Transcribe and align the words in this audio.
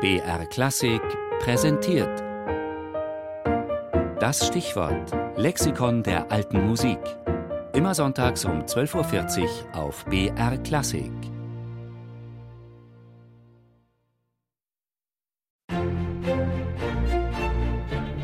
BR 0.00 0.46
Klassik 0.46 1.02
präsentiert. 1.40 2.22
Das 4.20 4.46
Stichwort 4.46 5.12
Lexikon 5.36 6.04
der 6.04 6.30
alten 6.30 6.68
Musik. 6.68 7.00
Immer 7.72 7.96
sonntags 7.96 8.44
um 8.44 8.60
12.40 8.62 9.42
Uhr 9.42 9.74
auf 9.74 10.04
BR 10.04 10.56
Klassik. 10.58 11.10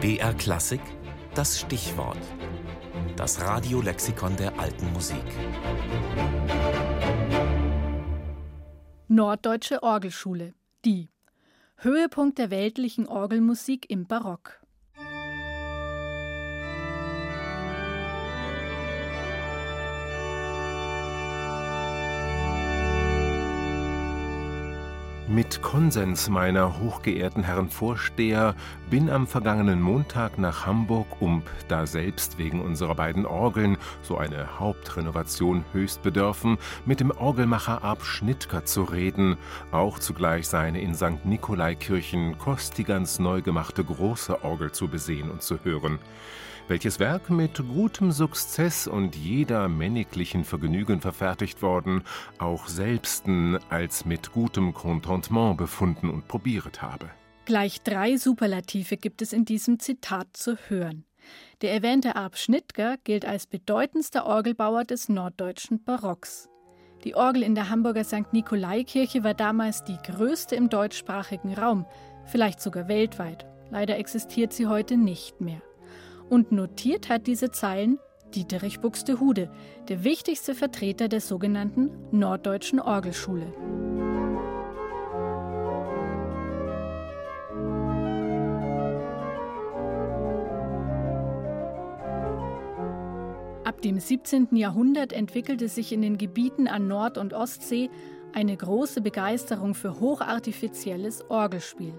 BR 0.00 0.34
Klassik, 0.34 0.82
das 1.34 1.58
Stichwort. 1.58 2.22
Das 3.16 3.40
Radiolexikon 3.40 4.36
der 4.36 4.56
alten 4.60 4.92
Musik. 4.92 5.26
Norddeutsche 9.08 9.82
Orgelschule, 9.82 10.54
die 10.84 11.13
Höhepunkt 11.76 12.38
der 12.38 12.50
weltlichen 12.50 13.06
Orgelmusik 13.06 13.90
im 13.90 14.06
Barock. 14.06 14.63
Mit 25.34 25.62
Konsens 25.62 26.28
meiner 26.28 26.78
hochgeehrten 26.78 27.42
Herren 27.42 27.68
Vorsteher 27.68 28.54
bin 28.88 29.10
am 29.10 29.26
vergangenen 29.26 29.80
Montag 29.80 30.38
nach 30.38 30.64
Hamburg 30.64 31.08
um 31.18 31.42
da 31.66 31.88
selbst 31.88 32.38
wegen 32.38 32.62
unserer 32.62 32.94
beiden 32.94 33.26
Orgeln 33.26 33.76
so 34.02 34.16
eine 34.16 34.60
Hauptrenovation 34.60 35.64
höchst 35.72 36.04
bedürfen, 36.04 36.56
mit 36.86 37.00
dem 37.00 37.10
Orgelmacher 37.10 37.82
Ab 37.82 38.04
Schnittger 38.04 38.64
zu 38.64 38.84
reden, 38.84 39.36
auch 39.72 39.98
zugleich 39.98 40.46
seine 40.46 40.80
in 40.80 40.94
St. 40.94 41.24
Nikolaikirchen 41.24 42.38
kostigans 42.38 43.18
neu 43.18 43.42
gemachte 43.42 43.82
große 43.82 44.44
Orgel 44.44 44.70
zu 44.70 44.86
besehen 44.86 45.32
und 45.32 45.42
zu 45.42 45.58
hören 45.64 45.98
welches 46.68 46.98
Werk 46.98 47.28
mit 47.28 47.56
gutem 47.68 48.10
Sukzess 48.10 48.86
und 48.86 49.16
jeder 49.16 49.68
männiglichen 49.68 50.44
Vergnügen 50.44 51.00
verfertigt 51.00 51.60
worden, 51.60 52.04
auch 52.38 52.68
selbsten 52.68 53.58
als 53.68 54.04
mit 54.04 54.32
gutem 54.32 54.72
Contentement 55.24 55.56
befunden 55.56 56.10
und 56.10 56.28
probiert 56.28 56.82
habe. 56.82 57.10
Gleich 57.46 57.82
drei 57.82 58.16
Superlative 58.16 58.96
gibt 58.96 59.22
es 59.22 59.32
in 59.32 59.44
diesem 59.44 59.78
Zitat 59.78 60.28
zu 60.32 60.56
hören. 60.68 61.04
Der 61.62 61.72
erwähnte 61.72 62.16
Arp 62.16 62.36
Schnittger 62.36 62.96
gilt 63.04 63.24
als 63.24 63.46
bedeutendster 63.46 64.26
Orgelbauer 64.26 64.84
des 64.84 65.08
norddeutschen 65.08 65.82
Barocks. 65.82 66.48
Die 67.04 67.14
Orgel 67.14 67.42
in 67.42 67.54
der 67.54 67.70
Hamburger 67.70 68.04
St. 68.04 68.32
Nikolaikirche 68.32 69.24
war 69.24 69.34
damals 69.34 69.84
die 69.84 69.98
größte 70.06 70.56
im 70.56 70.68
deutschsprachigen 70.68 71.54
Raum, 71.54 71.86
vielleicht 72.26 72.60
sogar 72.60 72.88
weltweit. 72.88 73.46
Leider 73.70 73.98
existiert 73.98 74.52
sie 74.52 74.66
heute 74.66 74.96
nicht 74.96 75.40
mehr. 75.40 75.62
Und 76.28 76.52
notiert 76.52 77.08
hat 77.08 77.26
diese 77.26 77.50
Zeilen 77.50 77.98
Dieterich 78.34 78.80
Buxtehude, 78.80 79.50
der 79.88 80.02
wichtigste 80.02 80.54
Vertreter 80.54 81.08
der 81.08 81.20
sogenannten 81.20 81.90
Norddeutschen 82.10 82.80
Orgelschule. 82.80 83.52
Ab 93.64 93.80
dem 93.80 93.98
17. 93.98 94.56
Jahrhundert 94.56 95.14
entwickelte 95.14 95.68
sich 95.68 95.90
in 95.90 96.02
den 96.02 96.18
Gebieten 96.18 96.68
an 96.68 96.86
Nord- 96.86 97.16
und 97.16 97.32
Ostsee 97.32 97.88
eine 98.34 98.54
große 98.54 99.00
Begeisterung 99.00 99.74
für 99.74 100.00
hochartifizielles 100.00 101.30
Orgelspiel. 101.30 101.98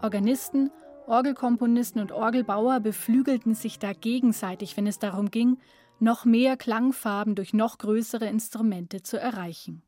Organisten, 0.00 0.70
Orgelkomponisten 1.08 2.00
und 2.00 2.12
Orgelbauer 2.12 2.78
beflügelten 2.78 3.56
sich 3.56 3.80
da 3.80 3.92
gegenseitig, 3.94 4.76
wenn 4.76 4.86
es 4.86 5.00
darum 5.00 5.32
ging, 5.32 5.58
noch 5.98 6.24
mehr 6.24 6.56
Klangfarben 6.56 7.34
durch 7.34 7.52
noch 7.52 7.78
größere 7.78 8.26
Instrumente 8.26 9.02
zu 9.02 9.18
erreichen. 9.18 9.82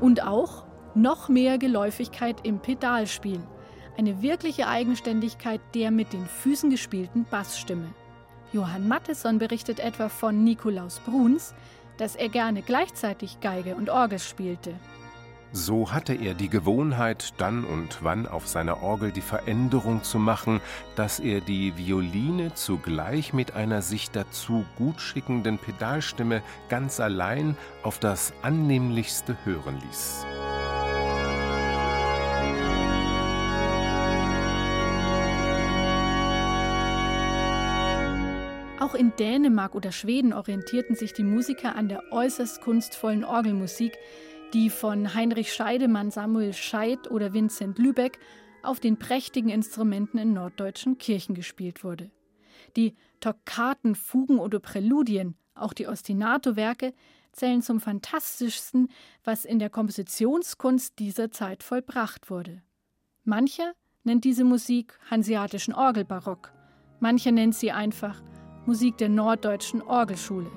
Und 0.00 0.24
auch 0.26 0.66
noch 0.96 1.28
mehr 1.28 1.58
Geläufigkeit 1.58 2.44
im 2.44 2.58
Pedalspiel, 2.58 3.40
eine 3.96 4.22
wirkliche 4.22 4.68
Eigenständigkeit 4.68 5.60
der 5.74 5.90
mit 5.90 6.12
den 6.12 6.26
Füßen 6.26 6.70
gespielten 6.70 7.24
Bassstimme. 7.24 7.88
Johann 8.52 8.88
Mattesson 8.88 9.38
berichtet 9.38 9.80
etwa 9.80 10.08
von 10.08 10.44
Nikolaus 10.44 11.00
Bruns, 11.00 11.54
dass 11.96 12.16
er 12.16 12.28
gerne 12.28 12.62
gleichzeitig 12.62 13.40
Geige 13.40 13.74
und 13.76 13.90
Orgel 13.90 14.18
spielte. 14.18 14.74
So 15.54 15.92
hatte 15.92 16.14
er 16.14 16.32
die 16.32 16.48
Gewohnheit, 16.48 17.34
dann 17.36 17.64
und 17.64 17.98
wann 18.00 18.26
auf 18.26 18.48
seiner 18.48 18.82
Orgel 18.82 19.12
die 19.12 19.20
Veränderung 19.20 20.02
zu 20.02 20.18
machen, 20.18 20.62
dass 20.96 21.20
er 21.20 21.42
die 21.42 21.76
Violine 21.76 22.54
zugleich 22.54 23.34
mit 23.34 23.54
einer 23.54 23.82
sich 23.82 24.10
dazu 24.10 24.64
gut 24.76 24.98
schickenden 24.98 25.58
Pedalstimme 25.58 26.42
ganz 26.70 27.00
allein 27.00 27.54
auf 27.82 27.98
das 27.98 28.32
annehmlichste 28.40 29.36
hören 29.44 29.78
ließ. 29.86 30.24
Auch 38.82 38.96
in 38.96 39.14
Dänemark 39.14 39.76
oder 39.76 39.92
Schweden 39.92 40.32
orientierten 40.32 40.96
sich 40.96 41.12
die 41.12 41.22
Musiker 41.22 41.76
an 41.76 41.88
der 41.88 42.02
äußerst 42.10 42.60
kunstvollen 42.60 43.24
Orgelmusik, 43.24 43.96
die 44.54 44.70
von 44.70 45.14
Heinrich 45.14 45.52
Scheidemann, 45.52 46.10
Samuel 46.10 46.52
Scheid 46.52 47.08
oder 47.08 47.32
Vincent 47.32 47.78
Lübeck 47.78 48.18
auf 48.64 48.80
den 48.80 48.98
prächtigen 48.98 49.50
Instrumenten 49.50 50.18
in 50.18 50.32
norddeutschen 50.32 50.98
Kirchen 50.98 51.36
gespielt 51.36 51.84
wurde. 51.84 52.10
Die 52.74 52.96
Toccaten, 53.20 53.94
Fugen 53.94 54.40
oder 54.40 54.58
Präludien, 54.58 55.36
auch 55.54 55.74
die 55.74 55.86
Ostinato-Werke, 55.86 56.92
zählen 57.30 57.62
zum 57.62 57.78
fantastischsten, 57.78 58.88
was 59.22 59.44
in 59.44 59.60
der 59.60 59.70
Kompositionskunst 59.70 60.98
dieser 60.98 61.30
Zeit 61.30 61.62
vollbracht 61.62 62.30
wurde. 62.30 62.62
Mancher 63.22 63.74
nennt 64.02 64.24
diese 64.24 64.42
Musik 64.42 64.98
hanseatischen 65.08 65.72
Orgelbarock, 65.72 66.50
mancher 66.98 67.30
nennt 67.30 67.54
sie 67.54 67.70
einfach 67.70 68.20
Musik 68.64 68.96
der 68.98 69.08
norddeutschen 69.08 69.82
Orgelschule. 69.82 70.50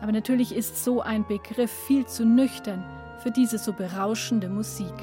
Aber 0.00 0.12
natürlich 0.12 0.54
ist 0.54 0.84
so 0.84 1.00
ein 1.00 1.26
Begriff 1.26 1.70
viel 1.70 2.06
zu 2.06 2.24
nüchtern 2.24 2.84
für 3.22 3.30
diese 3.30 3.58
so 3.58 3.72
berauschende 3.72 4.48
Musik. 4.48 4.94